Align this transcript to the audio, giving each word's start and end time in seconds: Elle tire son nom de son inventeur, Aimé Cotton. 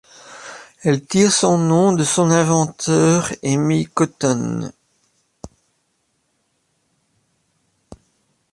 Elle 0.81 1.05
tire 1.05 1.31
son 1.31 1.59
nom 1.59 1.93
de 1.93 2.03
son 2.03 2.31
inventeur, 2.31 3.29
Aimé 3.43 3.85
Cotton. 3.85 4.65